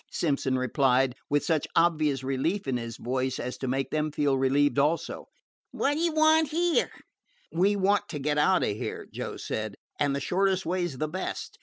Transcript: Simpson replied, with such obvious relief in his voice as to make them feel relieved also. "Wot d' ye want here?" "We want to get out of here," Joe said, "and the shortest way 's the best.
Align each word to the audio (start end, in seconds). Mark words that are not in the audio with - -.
Simpson 0.09 0.57
replied, 0.57 1.13
with 1.29 1.45
such 1.45 1.67
obvious 1.75 2.23
relief 2.23 2.67
in 2.67 2.77
his 2.77 2.97
voice 2.97 3.37
as 3.37 3.55
to 3.59 3.67
make 3.67 3.91
them 3.91 4.11
feel 4.11 4.35
relieved 4.35 4.79
also. 4.79 5.27
"Wot 5.73 5.93
d' 5.93 5.99
ye 5.99 6.09
want 6.09 6.47
here?" 6.47 6.89
"We 7.51 7.75
want 7.75 8.09
to 8.09 8.17
get 8.17 8.39
out 8.39 8.63
of 8.63 8.69
here," 8.75 9.07
Joe 9.13 9.37
said, 9.37 9.75
"and 9.99 10.15
the 10.15 10.19
shortest 10.19 10.65
way 10.65 10.87
's 10.87 10.97
the 10.97 11.07
best. 11.07 11.59